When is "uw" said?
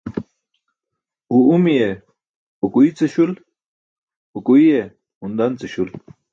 1.33-1.45